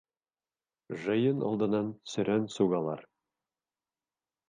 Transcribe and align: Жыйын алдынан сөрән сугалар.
Жыйын 1.01 1.45
алдынан 1.51 1.93
сөрән 2.15 2.51
сугалар. 2.57 3.09